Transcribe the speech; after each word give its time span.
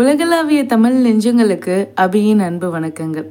உலகளாவிய 0.00 0.66
தமிழ் 0.66 1.06
நெஞ்சங்களுக்கு 1.06 1.88
அபியின் 1.96 2.38
அன்பு 2.38 2.80
வணக்கங்கள். 2.80 3.26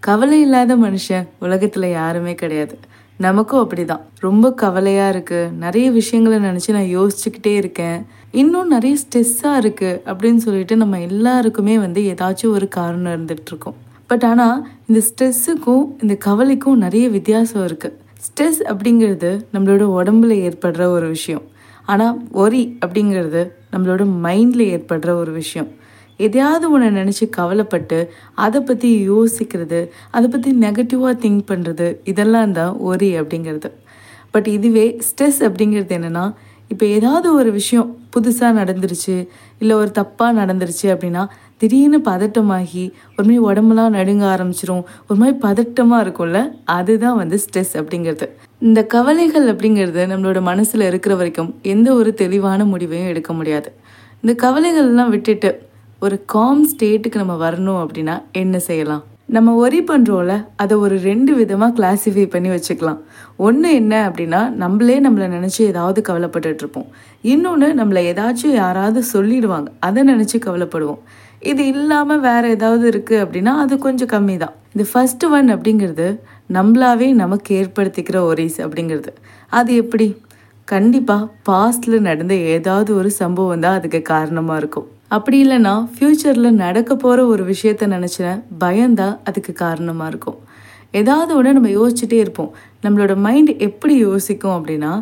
கவலை 0.00 0.40
இல்லாத 0.40 0.76
மனுஷன் 0.76 1.28
உலகத்துல 1.40 1.90
யாருமே 1.90 2.34
கிடையாது. 2.34 2.78
நமக்கும் 3.16 3.70
அப்படிதான். 3.70 4.00
ரொம்ப 4.18 4.52
கவலையா 4.52 5.08
இருக்கு. 5.08 5.48
நிறைய 5.58 5.90
விஷயங்களை 5.90 6.38
நினைச்சு 6.38 6.70
நான் 6.70 6.98
யோசிச்சுக்கிட்டே 6.98 7.54
இருக்கேன். 7.54 8.06
இன்னும் 8.30 8.68
நிறைய 8.68 8.96
ஸ்ட்ரெஸ்ஸா 8.96 9.56
இருக்கு 9.56 10.02
அப்படின்னு 10.06 10.36
சொல்லிட்டு 10.36 10.76
நம்ம 10.76 11.00
எல்லாருக்குமே 11.00 11.78
வந்து 11.78 12.02
ஏதாச்சும் 12.02 12.50
ஒரு 12.50 12.68
காரணம் 12.68 13.12
இருந்துட்டு 13.12 13.46
இருக்கோம். 13.46 13.74
பட் 14.06 14.24
ஆனா 14.24 14.66
இந்த 14.86 15.06
ஸ்ட்ரெஸ்ஸுக்கும் 15.06 15.84
இந்த 16.00 16.14
கவலைக்கும் 16.14 16.78
நிறைய 16.78 17.08
வித்தியாசம் 17.08 17.64
இருக்கு. 17.64 17.98
ஸ்ட்ரெஸ் 18.16 18.62
அப்படிங்கிறது 18.64 19.40
நம்மளோட 19.54 19.84
உடம்புல 19.84 20.52
ஏற்படுற 20.52 20.82
ஒரு 20.82 21.08
விஷயம். 21.08 21.42
ஆனால் 21.86 22.22
ஒரி 22.32 22.78
அப்படிங்கிறது 22.86 23.50
நம்மளோட 23.72 24.06
மைண்டில் 24.22 24.78
ஏற்படுற 24.78 25.08
ஒரு 25.08 25.32
விஷயம். 25.32 25.80
எதையாவது 26.16 26.70
ஒன்று 26.70 26.90
நினச்சி 26.90 27.28
கவலைப்பட்டு 27.28 28.10
அதை 28.34 28.60
பற்றி 28.60 29.08
யோசிக்கிறது 29.08 29.88
அதை 30.10 30.28
பற்றி 30.28 30.52
நெகட்டிவாக 30.52 31.14
திங்க் 31.24 31.44
பண்ணுறது 31.50 31.96
இதெல்லாம் 32.04 32.52
தான் 32.52 32.76
ஒரி 32.78 33.20
அப்படிங்கிறது. 33.20 33.70
பட் 34.30 34.46
இதுவே 34.46 34.98
ஸ்ட்ரெஸ் 35.08 35.40
அப்படிங்கிறது 35.48 35.88
என்னென்னா 35.88 36.32
இப்போ 36.68 36.86
ஏதாவது 36.86 37.34
ஒரு 37.34 37.52
விஷயம் 37.52 37.96
புதுசாக 38.16 38.52
நடந்துருச்சு 38.58 39.28
இல்லை 39.58 39.76
ஒரு 39.76 39.90
தப்பாக 39.98 40.32
நடந்துருச்சு 40.38 40.86
அப்படின்னா 40.94 41.26
திடீர்னு 41.56 41.98
பதட்டமாகி 41.98 42.92
ஒரு 43.16 43.28
மாதிரி 43.28 43.38
உடம்புலாம் 43.38 43.96
நடுங்க 43.96 44.24
ஆரம்பிச்சிரும் 44.36 44.84
ஒரு 45.06 45.18
மாதிரி 45.18 45.38
பதட்டமாக 45.38 46.04
இருக்கும்ல 46.04 46.52
அதுதான் 46.64 47.16
வந்து 47.16 47.40
ஸ்ட்ரெஸ் 47.44 47.74
அப்படிங்கிறது. 47.80 48.26
இந்த 48.58 48.84
கவலைகள் 48.84 49.54
அப்படிங்கிறது 49.54 50.06
நம்மளோட 50.06 50.42
மனசில் 50.42 50.80
இருக்கிற 50.80 51.14
வரைக்கும் 51.14 51.54
எந்த 51.62 51.94
ஒரு 51.94 52.14
தெளிவான 52.14 52.64
முடிவையும் 52.64 53.06
எடுக்க 53.06 53.32
முடியாது. 53.32 53.72
இந்த 54.20 54.48
கவலைகள்லாம் 54.48 55.08
விட்டுட்டு 55.08 55.62
ஒரு 56.04 56.16
காம் 56.32 56.62
ஸ்டேட்டுக்கு 56.70 57.20
நம்ம 57.20 57.34
வரணும் 57.42 57.80
அப்படின்னா 57.80 58.14
என்ன 58.40 58.56
செய்யலாம்? 58.58 59.02
நம்ம 59.34 59.50
ஒரி 59.54 59.80
பண்ணுறோம்ல 59.90 60.34
அதை 60.56 60.74
ஒரு 60.84 60.96
ரெண்டு 61.04 61.32
விதமாக 61.36 61.74
கிளாஸிஃபை 61.76 62.24
பண்ணி 62.32 62.48
வச்சுக்கலாம். 62.52 62.98
ஒன்று 63.46 63.68
என்ன 63.80 63.94
அப்படின்னா 64.08 64.40
நம்மளே 64.62 64.96
நம்மளை 65.04 65.26
நினச்சி 65.34 65.60
ஏதாவது 65.72 66.00
கவலைப்பட்டுட்டு 66.08 66.62
இருப்போம் 66.64 66.88
இன்னொன்று 67.32 67.68
நம்மளை 67.80 68.00
ஏதாச்சும் 68.12 68.54
யாராவது 68.54 69.02
சொல்லிடுவாங்க. 69.12 69.68
அதை 69.88 70.02
நினச்சி 70.02 70.38
கவலைப்படுவோம். 70.46 71.00
இது 71.50 71.66
இல்லாமல் 71.74 72.24
வேறு 72.28 72.50
ஏதாவது 72.56 72.84
இருக்குது 72.92 73.22
அப்படின்னா 73.24 73.54
அது 73.64 73.78
கொஞ்சம் 73.86 74.10
கம்மி 74.14 74.36
தான் 74.36 74.56
இந்த 74.74 74.86
ஃபஸ்ட்டு 74.90 75.30
ஒன் 75.36 75.54
அப்படிங்கிறது 75.56 76.08
நம்மளாவே 76.56 77.10
நமக்கு 77.22 77.54
ஏற்படுத்திக்கிற 77.60 78.18
ஒரிஸ் 78.30 78.58
அப்படிங்கிறது. 78.66 79.12
அது 79.58 79.70
எப்படி? 79.82 80.08
கண்டிப்பாக 80.68 81.28
பாஸ்டில் 81.48 82.06
நடந்த 82.08 82.34
ஏதாவது 82.56 82.90
ஒரு 82.96 83.10
சம்பவம் 83.20 83.64
தான் 83.66 83.78
அதுக்கு 83.78 84.02
காரணமாக 84.12 84.60
இருக்கும். 84.62 84.88
அப்படி 85.16 85.38
இல்லைன்னா 85.44 85.72
ஃப்யூச்சரில் 85.92 86.58
நடக்க 86.64 86.90
போகிற 86.96 87.24
ஒரு 87.26 87.42
விஷயத்த 87.52 87.86
நினச்சேன் 87.94 88.38
பயம்தான் 88.58 89.16
அதுக்கு 89.28 89.52
காரணமாக 89.64 90.10
இருக்கும். 90.12 90.38
ஏதாவது 91.00 91.30
ஒன்று 91.36 91.56
நம்ம 91.56 91.70
யோசிச்சுட்டே 91.78 92.18
இருப்போம். 92.24 92.52
நம்மளோட 92.84 93.12
மைண்ட் 93.24 93.50
எப்படி 93.66 93.94
யோசிக்கும் 94.08 94.54
அப்படின்னா 94.56 94.92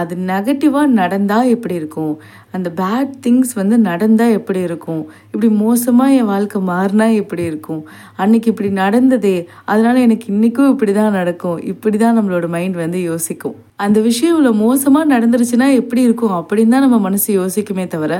அது 0.00 0.14
நெகட்டிவாக 0.30 0.94
நடந்தால் 1.00 1.50
எப்படி 1.54 1.74
இருக்கும்? 1.80 2.14
அந்த 2.56 2.68
பேட் 2.80 3.12
திங்ஸ் 3.24 3.52
வந்து 3.60 3.76
நடந்தால் 3.88 4.34
எப்படி 4.38 4.60
இருக்கும்? 4.68 5.02
இப்படி 5.32 5.48
மோசமாக 5.62 6.16
என் 6.18 6.30
வாழ்க்கை 6.32 6.60
மாறினா 6.70 7.06
எப்படி 7.22 7.44
இருக்கும்? 7.50 7.82
அன்னைக்கு 8.22 8.50
இப்படி 8.52 8.70
நடந்ததே 8.82 9.36
அதனால் 9.72 10.04
எனக்கு 10.06 10.26
இன்றைக்கும் 10.34 10.72
இப்படி 10.74 10.94
தான் 11.00 11.16
நடக்கும். 11.20 11.58
இப்படி 11.72 11.98
தான் 12.04 12.18
நம்மளோட 12.18 12.48
மைண்ட் 12.56 12.78
வந்து 12.84 13.00
யோசிக்கும். 13.10 13.56
அந்த 13.86 14.00
விஷயம் 14.08 14.34
இவ்வளோ 14.34 14.54
மோசமாக 14.64 15.12
நடந்துருச்சுன்னா 15.14 15.68
எப்படி 15.82 16.02
இருக்கும்? 16.08 16.36
அப்படின்னு 16.40 16.74
தான் 16.76 16.86
நம்ம 16.86 16.98
மனசு 17.08 17.28
யோசிக்குமே 17.40 17.86
தவிர 17.96 18.14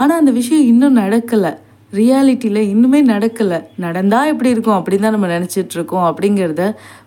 ஆனால் 0.00 0.18
அந்த 0.22 0.34
விஷயம் 0.40 0.66
இன்னும் 0.72 1.00
நடக்கலை. 1.02 1.54
ரியாலிட்டியில் 1.98 2.60
இன்னுமே 2.72 3.00
நடக்கலை. 3.12 3.58
நடந்தால் 3.84 4.30
எப்படி 4.32 4.50
இருக்கும்? 4.54 4.76
அப்படின்னு 4.78 5.06
தான் 5.06 5.16
நம்ம 5.16 5.30
நினச்சிட்டு 5.36 5.76
இருக்கோம். 5.78 6.06
அப்படிங்கிறத 6.10 6.64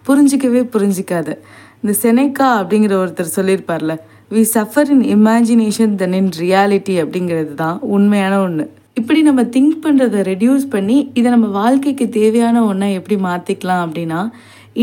புரிஞ்சிக்கவே 0.07 0.61
புரிஞ்சிக்காது. 0.75 1.33
இந்த 1.81 1.93
செனேக்கா 2.03 2.47
அப்படிங்கிற 2.59 2.93
ஒருத்தர் 3.03 3.35
சொல்லியிருப்பார்ல 3.37 3.95
we 4.35 4.41
suffer 4.53 4.89
in 4.93 5.03
imagination 5.15 5.93
than 5.95 6.15
in 6.19 6.31
reality 6.43 6.95
அப்படிங்கிறது 7.03 7.53
தான் 7.63 7.77
உண்மையான 7.95 8.33
ஒன்று 8.45 8.65
இப்படி 8.99 9.19
நம்ம 9.21 9.41
திங்க் 9.55 9.75
பண்ணுறதை 9.83 10.19
ரெடியூஸ் 10.29 10.65
பண்ணி 10.75 10.95
இதை 11.13 11.27
நம்ம 11.31 11.47
வாழ்க்கைக்கு 11.59 12.05
தேவையான 12.19 12.63
ஒன்றை 12.65 12.87
எப்படி 12.99 13.17
மாற்றிக்கலாம் 13.27 13.83
அப்படின்னா 13.85 14.21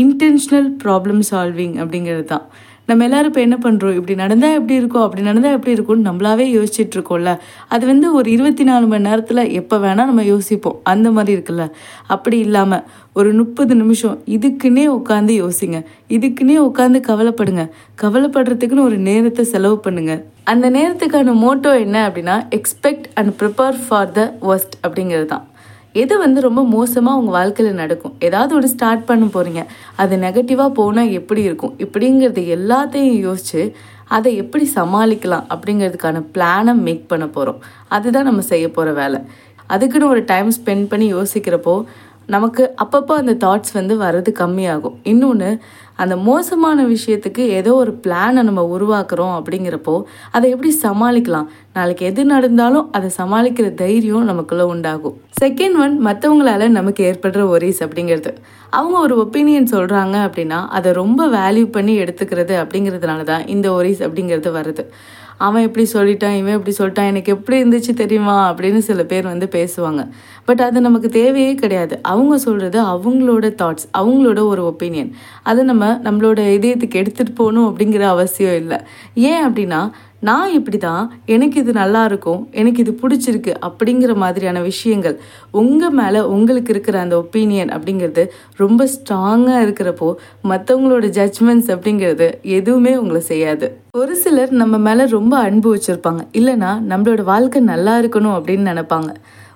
இன்டென்ஷனல் 0.03 0.69
ப்ராப்ளம் 0.83 1.21
சால்விங் 1.31 1.75
அப்படிங்கிறது 1.81 2.25
தான். 2.25 2.45
நம்ம 2.89 3.03
எல்லாரும் 3.03 3.29
இப்போ 3.29 3.41
என்ன 3.41 3.57
பண்ணுறோம் 3.63 3.93
இப்படி 3.93 4.15
நடந்தால் 4.15 4.55
எப்படி 4.57 4.75
இருக்கும்? 4.79 5.03
அப்படி 5.03 5.21
நடந்தால் 5.21 5.55
எப்படி 5.57 5.73
இருக்கும்னு 5.75 6.07
நம்மளாவே 6.09 6.45
யோசிச்சுட்டு 6.55 6.95
இருக்கோம்ல. 6.97 7.31
அது 7.67 7.85
வந்து 7.85 8.13
ஒரு 8.13 8.31
இருபத்தி 8.31 8.63
நாலு 8.63 8.85
மணி 8.87 9.03
நேரத்தில் 9.09 9.51
எப்போ 9.59 9.77
வேணால் 9.77 10.09
நம்ம 10.11 10.23
யோசிப்போம். 10.23 10.77
அந்த 10.83 11.11
மாதிரி 11.11 11.33
இருக்குல்ல. 11.37 11.65
அப்படி 12.07 12.39
இல்லாமல் 12.39 12.83
ஒரு 13.13 13.33
முப்பது 13.33 13.75
நிமிஷம் 13.75 14.21
இதுக்குன்னே 14.35 14.85
உட்காந்து 14.97 15.33
யோசிங்க. 15.43 15.79
இதுக்குன்னே 16.09 16.57
உட்காந்து 16.69 17.01
கவலைப்படுங்க. 17.09 17.65
கவலைப்படுறதுக்குன்னு 18.03 18.87
ஒரு 18.89 18.97
நேரத்தை 19.09 19.45
செலவு 19.53 19.79
பண்ணுங்க. 19.79 20.23
அந்த 20.43 20.69
நேரத்துக்கான 20.69 21.35
மோட்டோ 21.45 21.73
என்ன 21.79 21.97
அப்படின்னா 22.09 22.37
expect 22.59 23.09
and 23.13 23.33
prepare 23.41 23.77
for 23.87 24.11
the 24.11 24.37
worst 24.41 24.75
அப்படிங்கிறது 24.85 25.25
தான். 25.25 25.45
எது 26.01 26.13
வந்து 26.23 26.39
ரொம்ப 26.47 26.61
மோசமாக 26.75 27.19
உங்கள் 27.19 27.35
வாழ்க்கையில் 27.37 27.79
நடக்கும்? 27.81 28.15
ஏதாவது 28.27 28.51
ஒரு 28.59 28.67
ஸ்டார்ட் 28.73 29.05
பண்ண 29.09 29.25
போகிறீங்க 29.35 29.61
அது 30.03 30.15
நெகட்டிவாக 30.25 30.71
போனால் 30.79 31.13
எப்படி 31.19 31.41
இருக்கும்? 31.49 31.75
இப்படிங்கிறது 31.85 32.41
எல்லாத்தையும் 32.57 33.19
யோசித்து 33.27 33.63
அதை 34.15 34.31
எப்படி 34.41 34.65
சமாளிக்கலாம் 34.75 35.45
அப்படிங்கிறதுக்கான 35.53 36.23
பிளானை 36.33 36.73
மேக் 36.87 37.05
பண்ண 37.11 37.27
போகிறோம் 37.27 37.61
அதுதான் 37.97 38.27
நம்ம 38.29 38.41
செய்ய 38.51 38.65
போகிற 38.71 38.91
வேலை. 39.01 39.21
அதுக்குன்னு 39.73 40.11
ஒரு 40.15 40.23
டைம் 40.31 40.49
ஸ்பெண்ட் 40.57 40.89
பண்ணி 40.91 41.07
யோசிக்கிறப்போ 41.13 41.75
நமக்கு 42.33 42.63
அப்பப்போ 42.83 43.13
அந்த 43.21 43.33
தாட்ஸ் 43.43 43.73
வந்து 43.79 43.95
வர்றது 44.03 44.31
கம்மியாகும். 44.41 44.95
இன்னொன்று 45.11 45.49
அந்த 45.95 46.15
மோசமான 46.15 46.85
விஷயத்துக்கு 46.85 47.43
ஏதோ 47.59 47.73
ஒரு 47.73 47.91
பிளானை 48.03 48.41
நம்ம 48.41 48.63
உருவாக்குறோம் 48.75 49.35
அப்படிங்கிறப்போ 49.37 49.95
அதை 50.31 50.49
எப்படி 50.49 50.71
சமாளிக்கலாம்? 50.81 51.47
நாளைக்கு 51.73 52.05
எது 52.05 52.25
நடந்தாலும் 52.25 52.91
அதை 52.91 53.09
சமாளிக்கிற 53.17 53.73
தைரியம் 53.73 54.23
நமக்குள்ள 54.23 54.65
உண்டாகும். 54.65 55.15
செகண்ட் 55.41 55.77
ஒன் 55.83 55.95
மற்றவங்களால 56.05 56.67
நமக்கு 56.67 57.01
ஏற்படுற 57.09 57.47
ஒரீஸ் 57.47 57.83
அப்படிங்கிறது. 57.83 58.33
அவங்க 58.69 58.97
ஒரு 58.99 59.15
ஒப்பீனியன் 59.23 59.71
சொல்கிறாங்க 59.71 60.15
அப்படின்னா 60.27 60.67
அதை 60.67 60.93
ரொம்ப 60.93 61.27
வேல்யூ 61.27 61.65
பண்ணி 61.71 61.99
எடுத்துக்கிறது 61.99 62.55
அப்படிங்கிறதுனால 62.63 63.23
தான் 63.23 63.47
இந்த 63.47 63.71
ஒரீஸ் 63.71 64.03
அப்படிங்கிறது 64.03 64.51
வருது. 64.59 64.85
அவன் 65.37 65.61
எப்படி 65.61 65.87
சொல்லிட்டான் 65.93 66.37
இவன் 66.37 66.53
இப்படி 66.53 66.75
சொல்லிட்டான் 66.79 67.07
எனக்கு 67.07 67.33
எப்படி 67.33 67.63
இருந்துச்சு 67.63 67.93
தெரியுமா? 67.93 68.55
அப்படின்னு 68.55 68.77
சில 68.77 69.03
பேர் 69.03 69.23
வந்து 69.23 69.47
பேசுவாங்க. 69.51 70.09
பட் 70.45 70.61
அது 70.61 70.81
நமக்கு 70.81 71.09
தேவையே 71.09 71.55
கிடையாது. 71.55 71.99
அவங்க 72.01 72.37
சொல்கிறது 72.37 72.83
அவங்களோட 72.83 73.43
தாட்ஸ் 73.43 73.87
அவங்களோட 73.97 74.39
ஒரு 74.39 74.75
ஒப்பீனியன் 74.75 75.11
அதை 75.43 75.63
நம்ம 75.63 75.99
நம்மளோட 76.03 76.39
இதயத்துக்கு 76.57 77.05
எடுத்துகிட்டு 77.05 77.35
போகணும் 77.35 77.77
அப்படிங்கிற 77.77 77.99
அவசியம் 77.99 78.55
இல்லை. 78.55 78.77
ஏன் 79.13 79.47
அப்படின்னா 79.47 79.91
நான் 80.27 80.53
இப்படி 80.57 80.77
தான் 80.77 81.05
எனக்கு 81.35 81.57
இது 81.63 81.71
நல்லா 81.79 82.01
இருக்கும் 82.09 82.41
எனக்கு 82.61 82.79
இது 82.83 82.91
பிடிச்சிருக்கு 83.01 83.51
அப்படிங்கிற 83.67 84.11
மாதிரியான 84.23 84.59
விஷயங்கள். 84.71 85.15
உங்கள் 85.61 85.95
மேலே 85.99 86.21
உங்களுக்கு 86.35 86.71
இருக்கிற 86.75 86.99
அந்த 86.99 87.15
ஒப்பீனியன் 87.21 87.71
அப்படிங்கிறது 87.77 88.23
ரொம்ப 88.63 88.87
ஸ்ட்ராங்காக 88.93 89.63
இருக்கிறப்போ 89.65 90.09
மற்றவங்களோட 90.51 91.07
ஜட்ஜ்மெண்ட்ஸ் 91.19 91.71
அப்படிங்கிறது 91.75 92.29
எதுவுமே 92.59 92.93
உங்களை 93.01 93.21
செய்யாது. 93.31 93.69
ஒரு 94.01 94.15
சிலர் 94.23 94.53
நம்ம 94.61 94.77
மேலே 94.87 95.05
ரொம்ப 95.17 95.35
அன்பு 95.47 95.69
வச்சுருப்பாங்க. 95.75 96.23
இல்லைனா 96.39 96.71
நம்மளோட 96.91 97.23
வாழ்க்கை 97.33 97.61
நல்லா 97.73 97.95
இருக்கணும் 97.99 98.37
அப்படின்னு 98.37 98.69
நினைப்பாங்க. 98.73 99.11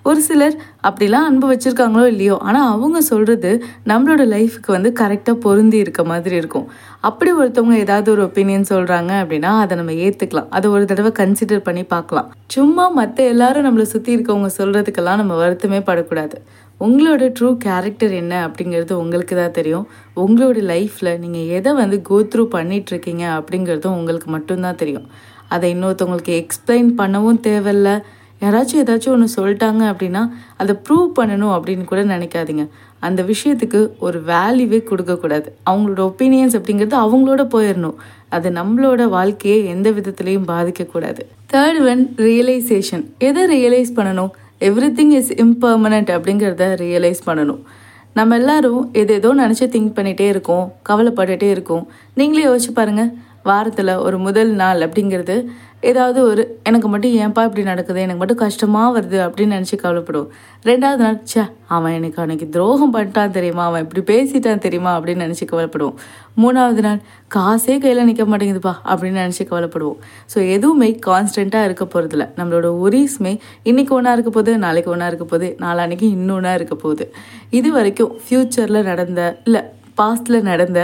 ஒரு 0.09 0.21
சிலர் 0.27 0.55
அப்படிலாம் 0.87 1.25
அன்பு 1.29 1.47
வச்சுருக்காங்களோ 1.51 2.03
இல்லையோ 2.11 2.35
ஆனால் 2.47 2.69
அவங்க 2.73 2.99
சொல்கிறது 3.09 3.51
நம்மளோட 3.91 4.23
லைஃபுக்கு 4.35 4.69
வந்து 4.75 4.89
கரெக்டாக 5.01 5.35
பொருந்தி 5.45 5.77
இருக்க 5.83 6.03
மாதிரி 6.11 6.35
இருக்கும். 6.41 6.67
அப்படி 7.09 7.31
ஒருத்தவங்க 7.39 7.75
ஏதாவது 7.85 8.09
ஒரு 8.15 8.21
ஒப்பீனியன் 8.27 8.69
சொல்கிறாங்க 8.71 9.11
அப்படின்னா 9.23 9.51
அதை 9.63 9.73
நம்ம 9.79 9.95
ஏற்றுக்கலாம் 10.05 10.49
அதை 10.57 10.67
ஒரு 10.75 10.85
தடவை 10.91 11.11
கன்சிடர் 11.21 11.65
பண்ணி 11.67 11.83
பார்க்கலாம். 11.95 12.29
சும்மா 12.55 12.85
மற்ற 12.99 13.23
எல்லாரும் 13.33 13.67
நம்மளை 13.67 13.87
சுற்றி 13.93 14.11
இருக்கவங்க 14.17 14.51
சொல்கிறதுக்கெல்லாம் 14.59 15.21
நம்ம 15.21 15.35
வருத்தமே 15.43 15.81
படக்கூடாது. 15.89 16.37
உங்களோட 16.85 17.23
ட்ரூ 17.37 17.49
கேரக்டர் 17.65 18.13
என்ன 18.21 18.33
அப்படிங்கிறது 18.47 18.93
உங்களுக்கு 19.03 19.33
தான் 19.39 19.57
தெரியும். 19.57 19.87
உங்களோட 20.23 20.61
லைஃப்பில் 20.73 21.11
நீங்கள் 21.23 21.49
எதை 21.57 21.71
வந்து 21.81 21.97
கோ 22.09 22.17
த்ரூ 22.33 22.43
பண்ணிகிட்ருக்கீங்க 22.55 23.25
அப்படிங்கிறதும் 23.39 23.97
உங்களுக்கு 23.99 24.29
மட்டும்தான் 24.35 24.79
தெரியும். 24.83 25.07
அதை 25.55 25.67
இன்னொருத்தவங்களுக்கு 25.75 26.33
எக்ஸ்பிளைன் 26.41 26.89
பண்ணவும் 27.01 27.41
தேவையில்லை. 27.49 27.95
யாராச்சும் 28.43 28.81
ஏதாச்சும் 28.81 29.13
ஒன்று 29.15 29.35
சொல்லிட்டாங்க 29.37 29.83
அப்படின்னா 29.91 30.21
அதை 30.61 30.73
ப்ரூவ் 30.85 31.09
பண்ணணும் 31.19 31.53
அப்படின்னு 31.55 31.85
கூட 31.91 32.03
நினைக்காதீங்க. 32.13 32.63
அந்த 33.07 33.21
விஷயத்துக்கு 33.31 33.79
ஒரு 34.05 34.19
வேல்யூவே 34.29 34.79
கொடுக்கக்கூடாது 34.83 35.49
அவங்களோட 35.69 36.01
ஒப்பீனியன்ஸ் 36.09 36.55
அப்படிங்கிறது 36.59 36.95
அவங்களோட 37.03 37.43
போயிடணும். 37.55 37.97
அது 38.35 38.47
நம்மளோட 38.59 39.03
வாழ்க்கையை 39.17 39.59
எந்த 39.73 39.89
விதத்துலையும் 39.97 40.47
பாதிக்கக்கூடாது 40.51 41.21
தேர்ட் 41.53 41.81
ஒன் 41.91 42.03
ரியலைசேஷன் 42.27 43.05
எதை 43.27 43.43
ரியலைஸ் 43.55 43.91
பண்ணணும்? 43.99 44.31
எவ்ரி 44.67 44.89
திங் 44.97 45.13
இஸ் 45.19 45.31
இம்பர்மனண்ட் 45.43 46.09
அப்படிங்கிறத 46.15 46.65
ரியலைஸ் 46.85 47.21
பண்ணணும். 47.27 47.61
நம்ம 48.17 48.35
எல்லாரும் 48.35 48.83
எது 49.01 49.13
ஏதோ 49.19 49.29
நினச்சி 49.41 49.65
திங்க் 49.73 49.95
பண்ணிகிட்டே 49.97 50.27
இருக்கோம் 50.33 50.65
கவலைப்பட்டுகிட்டே 50.89 51.49
இருக்கோம். 51.55 51.83
நீங்களே 52.19 52.45
யோசிச்சு 52.45 52.71
பாருங்கள் 52.79 53.11
வாரத்தில் 53.49 53.99
ஒரு 54.07 54.17
முதல் 54.27 54.53
நாள் 54.61 54.85
அப்படிங்கிறது 54.85 55.35
ஏதாவது 55.89 56.19
ஒரு 56.29 56.43
எனக்கு 56.67 56.87
மட்டும் 56.93 57.13
ஏன்பா 57.23 57.41
இப்படி 57.47 57.63
நடக்குது 57.69 57.99
எனக்கு 58.05 58.21
மட்டும் 58.21 58.39
கஷ்டமாக 58.41 58.87
வருது 58.95 59.19
அப்படின்னு 59.25 59.55
நினச்சி 59.57 59.77
கவலைப்படுவோம். 59.83 60.31
ரெண்டாவது 60.69 61.01
நாள் 61.05 61.19
ச்சே 61.29 61.43
அவன் 61.75 61.93
எனக்கு 61.97 62.19
அன்னைக்கு 62.23 62.47
துரோகம் 62.55 62.93
பண்ணிட்டான் 62.95 63.35
தெரியுமா? 63.37 63.63
அவன் 63.69 63.83
இப்படி 63.85 64.01
பேசிட்டான் 64.11 64.63
தெரியுமா? 64.65 64.91
அப்படின்னு 64.97 65.25
நினச்சி 65.25 65.45
கவலைப்படுவோம். 65.51 65.95
மூணாவது 66.41 66.83
நாள் 66.87 66.99
காசே 67.37 67.75
கையில் 67.85 68.05
நிற்க 68.09 68.25
மாட்டேங்குதுப்பா 68.31 68.75
அப்படின்னு 68.91 69.23
நினச்சி 69.23 69.45
கவலைப்படுவோம். 69.51 69.99
ஸோ 70.33 70.37
எதுவுமே 70.55 70.89
கான்ஸ்டண்ட்டாக 71.07 71.69
இருக்க 71.69 71.85
போகிறதில்ல 71.85 72.27
நம்மளோட 72.39 72.67
ஒரீஸ்மே 72.85 73.33
இன்றைக்கி 73.71 73.93
ஒன்றா 73.99 74.13
இருக்க 74.17 74.33
போகுது 74.37 74.57
நாளைக்கு 74.67 74.93
ஒன்றா 74.95 75.09
இருக்க 75.13 75.27
போகுது 75.33 75.49
நாளான்னைக்கு 75.65 76.09
இன்னொன்றா 76.17 76.53
இருக்க 76.59 76.77
போகுது. 76.85 77.07
இது 77.59 77.71
வரைக்கும் 77.79 78.13
ஃப்யூச்சரில் 78.23 78.87
நடந்த 78.91 79.21
இல்லை 79.47 79.63
பாஸ்டில் 79.99 80.47
நடந்த 80.49 80.79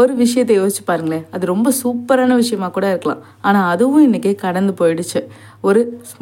ஒரு 0.00 0.12
விஷயத்தை 0.22 0.54
யோசிச்சு 0.58 0.82
பாருங்களேன். 0.88 1.24
அது 1.34 1.44
ரொம்ப 1.52 1.68
சூப்பரான 1.82 2.34
விஷயமா 2.40 2.68
கூட 2.76 2.86
இருக்கலாம். 2.92 3.20
ஆனால் 3.48 3.68
அதுவும் 3.74 4.04
இன்னைக்கு 4.06 4.32
கடந்து 4.44 4.72
போயிடுச்சு. 4.80 5.20
ஒரு 5.68 5.80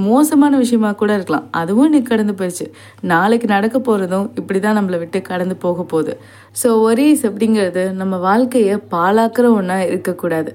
மோசமான 0.08 0.52
விஷயமா 0.64 0.90
கூட 1.02 1.12
இருக்கலாம். 1.18 1.46
அதுவும் 1.60 1.88
இன்னைக்கு 1.90 2.10
கடந்து 2.12 2.34
போயிடுச்சு. 2.40 2.66
நாளைக்கு 3.12 3.48
நடக்க 3.56 3.78
போகிறதும் 3.88 4.28
இப்படி 4.40 4.60
தான் 4.66 4.78
நம்மளை 4.78 4.98
விட்டு 5.02 5.20
கடந்து 5.32 5.56
போக 5.64 5.82
போகுது. 5.94 6.14
ஸோ 6.62 6.70
ஒரீஸ் 6.88 7.24
அப்படிங்கிறது 7.30 7.84
நம்ம 8.00 8.16
வாழ்க்கையை 8.28 8.76
பாழாக்குற 8.96 9.48
ஒன்றா 9.58 9.78
இருக்கக்கூடாது. 9.90 10.52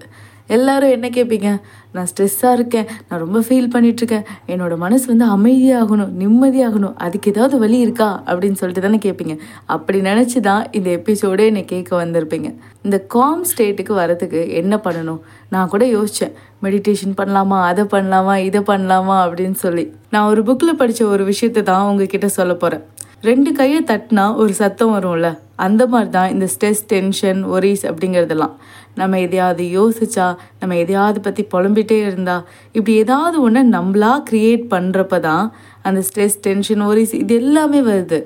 எல்லாரும் 0.50 0.96
என்ன 0.98 1.08
கேட்பீங்க 1.10 1.50
நான் 1.92 2.08
ஸ்ட்ரெஸ்ஸாக 2.12 2.54
இருக்கேன். 2.54 2.88
நான் 3.10 3.20
ரொம்ப 3.20 3.40
ஃபீல் 3.40 3.72
பண்ணிகிட்ருக்கேன் 3.76 4.26
என்னோடய 4.48 4.68
என்னோட 4.70 4.78
மனசு 4.78 5.06
வந்து 5.08 5.26
அமைதியாகணும் 5.36 6.12
நிம்மதியாகணும். 6.20 6.96
அதுக்கு 6.96 7.32
ஏதாவது 7.32 7.60
வழி 7.60 7.78
இருக்கா? 7.80 8.24
அப்படின்னு 8.26 8.60
சொல்லிட்டு 8.62 8.86
தானே 8.88 9.00
கேட்பீங்க 9.06 9.36
அப்படி 9.66 10.00
நினச்சி 10.02 10.40
தான் 10.40 10.64
இந்த 10.72 10.90
எபிசோடே 10.90 11.46
என்னை 11.46 11.66
கேட்க 11.66 12.06
வந்திருப்பீங்க. 12.06 12.50
இந்த 12.82 12.98
காம் 13.08 13.44
ஸ்டேட்டுக்கு 13.44 13.94
வரதுக்கு 14.02 14.42
என்ன 14.50 14.76
பண்ணணும்? 14.84 15.20
நான் 15.50 15.68
கூட 15.68 15.86
யோசித்தேன் 15.86 16.36
மெடிடேஷன் 16.64 17.18
பண்ணலாமா? 17.18 17.60
அதை 17.64 17.84
பண்ணலாமா? 17.84 18.36
இதை 18.36 18.62
பண்ணலாமா? 18.62 19.18
அப்படின்னு 19.26 19.60
சொல்லி. 19.66 19.86
நான் 20.10 20.30
ஒரு 20.30 20.42
புக்கில் 20.42 20.80
படித்த 20.82 21.06
ஒரு 21.06 21.24
விஷயத்தை 21.24 21.64
தான் 21.64 21.88
உங்ககிட்ட 21.88 22.28
சொல்ல 22.28 22.54
போகிறேன் 22.54 22.86
ரெண்டு 23.28 23.50
கையை 23.58 23.80
தட்டினா 23.88 24.26
ஒரு 24.42 24.54
சத்தம் 24.60 24.92
வரும்ல? 24.96 25.30
அந்த 25.66 25.84
மாதிரி 25.94 26.10
தான் 26.10 26.30
இந்த 26.34 26.46
ஸ்ட்ரெஸ் 26.54 26.84
டென்ஷன் 26.92 27.40
ஒரிஸ் 27.56 27.84
அப்படிங்கிறதெல்லாம். 27.90 28.54
நம்ம 29.00 29.20
எதையாவது 29.26 29.64
யோசிச்சா 29.78 30.28
நம்ம 30.60 30.76
எதையாவது 30.84 31.20
பற்றி 31.26 31.44
புலம்பிட்டே 31.54 31.98
இருந்தா 32.06 32.38
இப்படி 32.76 32.94
ஏதாவது 33.04 33.38
ஒன்று 33.48 33.64
நம்மளா 33.76 34.12
க்ரியேட் 34.30 34.64
பண்ணுறப்ப 34.76 35.20
தான் 35.30 35.46
அந்த 35.88 36.00
ஸ்ட்ரெஸ் 36.10 36.40
டென்ஷன் 36.48 36.84
ஒரிஸ் 36.90 37.14
இது 37.24 37.36
எல்லாமே 37.42 37.82
வருது. 37.92 38.20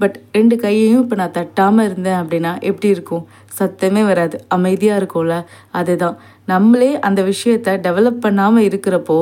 பட் 0.00 0.16
ரெண்டு 0.36 0.54
கையையும் 0.64 1.02
இப்போ 1.04 1.16
நான் 1.20 1.36
தட்டாமல் 1.38 1.86
இருந்தேன் 1.88 2.18
அப்படின்னா 2.22 2.52
எப்படி 2.68 2.88
இருக்கும்? 2.96 3.24
சத்தமே 3.58 4.02
வராது. 4.10 4.36
அமைதியாக 4.56 5.00
இருக்கும்ல? 5.00 5.34
அதுதான். 5.78 6.16
நம்மளே 6.52 6.90
அந்த 7.06 7.20
விஷயத்த 7.22 7.74
டெவலப் 7.86 8.22
பண்ணாமல் 8.24 8.66
இருக்கிறப்போ 8.68 9.18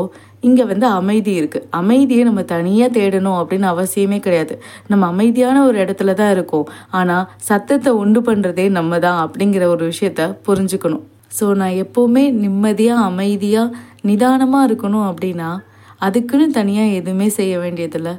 இங்கே 0.46 0.64
வந்து 0.64 0.86
அமைதி 0.98 1.32
இருக்குது 1.40 1.66
அமைதியை 1.78 2.24
நம்ம 2.28 2.42
தனியாக 2.52 2.94
தேடணும் 2.98 3.38
அப்படின்னு 3.40 3.66
அவசியமே 3.72 4.18
கிடையாது. 4.26 4.54
நம்ம 4.90 5.06
அமைதியான 5.06 5.62
ஒரு 5.68 5.78
இடத்துல 5.84 6.14
தான் 6.20 6.32
இருக்கோம். 6.36 6.68
ஆனால் 6.98 7.26
சத்தத்தை 7.48 7.92
உண்டு 8.02 8.22
பண்ணுறதே 8.28 8.66
நம்ம 8.78 8.98
தான் 9.06 9.18
அப்படிங்கிற 9.24 9.66
ஒரு 9.74 9.84
விஷயத்த 9.92 10.28
புரிஞ்சுக்கணும். 10.48 11.04
ஸோ 11.38 11.48
நான் 11.62 11.80
எப்போவுமே 11.84 12.24
நிம்மதியாக 12.44 13.08
அமைதியாக 13.10 13.74
நிதானமாக 14.10 14.68
இருக்கணும் 14.70 15.08
அப்படின்னா 15.10 15.50
அதுக்குன்னு 16.06 16.48
தனியாக 16.60 16.96
எதுவுமே 17.00 17.28
செய்ய 17.40 17.54
வேண்டியதில்லை. 17.58 18.14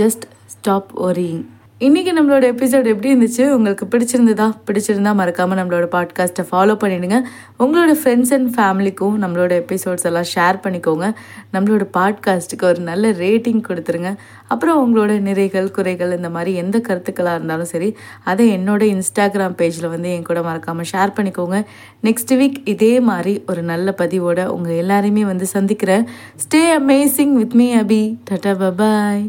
ஜஸ்ட் 0.00 0.26
ஸ்டாப் 0.54 0.92
ஒரியிங் 1.06 1.44
இன்றைக்கி 1.80 2.10
நம்மளோட 2.20 2.44
எபிசோட் 2.44 2.84
எப்படி 2.84 3.14
இருந்துச்சு? 3.14 3.50
உங்களுக்கு 3.50 3.86
பிடிச்சிருந்ததா? 3.86 4.52
பிடிச்சிருந்தா 4.66 5.14
மறக்காமல் 5.14 5.58
நம்மளோட 5.58 5.86
பாட்காஸ்ட்டை 5.94 6.44
ஃபாலோ 6.50 6.74
பண்ணிடுங்க. 6.74 7.22
உங்களோட 7.58 7.92
ஃப்ரெண்ட்ஸ் 8.02 8.32
அண்ட் 8.32 8.54
ஃபேமிலிக்கும் 8.56 9.14
நம்மளோட 9.20 9.52
எபிசோட்ஸ் 9.60 10.02
எல்லாம் 10.02 10.24
ஷேர் 10.34 10.66
பண்ணிக்கோங்க. 10.66 11.14
நம்மளோட 11.52 11.86
பாட்காஸ்ட்டுக்கு 11.96 12.64
ஒரு 12.64 12.80
நல்ல 12.80 13.10
ரேட்டிங் 13.10 13.62
கொடுத்துருங்க. 13.68 14.14
அப்புறம் 14.48 14.80
உங்களோட 14.82 15.10
நிறைகள் 15.10 15.70
குறைகள் 15.70 16.16
இந்த 16.16 16.30
மாதிரி 16.30 16.54
எந்த 16.54 16.78
கருத்துக்களாக 16.78 17.34
இருந்தாலும் 17.34 17.64
சரி 17.64 17.96
அதை 18.24 18.56
என்னோட 18.56 18.82
இன்ஸ்டாகிராம் 18.94 19.56
பேஜில் 19.58 19.88
வந்து 19.88 20.14
என் 20.14 20.24
கூட 20.24 20.42
மறக்காமல் 20.42 20.84
ஷேர் 20.92 21.16
பண்ணிக்கோங்க. 21.16 21.64
நெக்ஸ்ட் 22.02 22.34
வீக் 22.34 22.54
இதே 22.64 23.00
மாதிரி 23.00 23.44
ஒரு 23.46 23.62
நல்ல 23.62 23.94
பதிவோட 23.98 24.46
உங்கள் 24.46 24.84
எல்லாரையுமே 24.84 25.20
வந்து 25.20 25.46
சந்திக்கிறேன். 25.46 26.06
Stay 26.44 26.60
amazing 26.78 27.32
with 27.32 27.52
me 27.52 27.76
Abhi 27.76 28.16
tata 28.30 28.56
bye bye 28.62 29.28